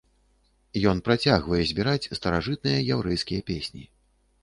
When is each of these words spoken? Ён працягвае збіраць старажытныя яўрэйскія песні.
Ён 0.91 1.01
працягвае 1.09 1.61
збіраць 1.73 2.09
старажытныя 2.23 2.83
яўрэйскія 2.99 3.41
песні. 3.55 3.83